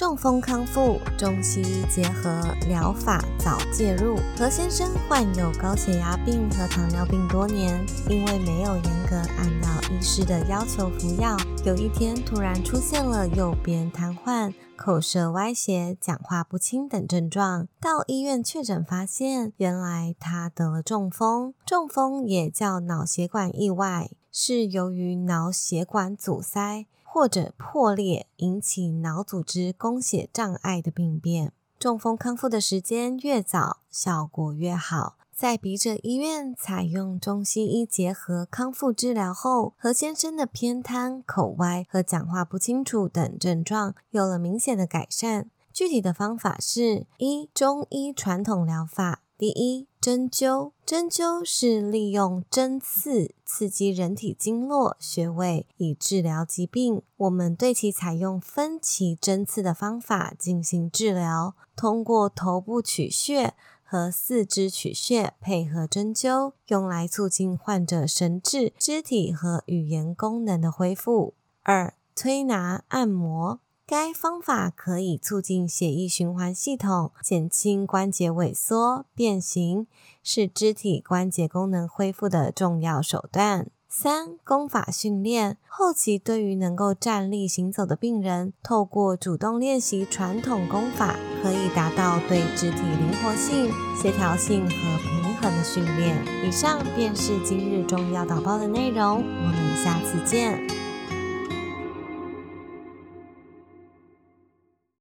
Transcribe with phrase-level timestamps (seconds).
[0.00, 4.16] 中风康复，中西医结合疗法早介入。
[4.34, 7.78] 何先生患有高血压病和糖尿病多年，
[8.08, 11.36] 因为没有严格按照医师的要求服药，
[11.66, 17.68] 有一天突然出现了右边瘫痪、口舌歪斜、讲话不清等症状。
[17.78, 21.52] 到医院确诊，发现原来他得了中风。
[21.66, 26.86] 中风也叫脑血管意外，是由于脑血管阻塞。
[27.12, 35.16] 或者破裂引起脑组织供血障碍的病变，中风康复的时间越早，效果越好。
[35.34, 45.50] 在笔者医院采用中西医结合康复治疗后，何先生的偏瘫、口歪和讲话不清楚等症状有了明显的改善。
[45.72, 49.22] 具体的方法是：一、中医传统疗法。
[49.40, 50.72] 第一，针灸。
[50.84, 57.00] 针灸是利用针刺刺激人体经络穴位以治疗疾病。
[57.16, 71.32] 我们对其采用分期针刺的方法进行治疗，通过头部取穴和四肢取穴配合针灸，用来促进患者神志、肢体和语言功能的恢复。
[71.62, 73.60] 二、推拿按摩。
[73.90, 79.88] 该方法可以促进血液循环系统，减轻关节萎缩变形，
[80.22, 83.66] 是肢体关节功能恢复的重要手段。
[83.88, 96.16] 三、功法训练后期，对于能够站立行走的病人，透过主动练习传统功法，可以达到对肢体灵活性、协调性和平衡的训练。
[96.46, 100.69] 以上便是今日重要导报的内容，我们下次见。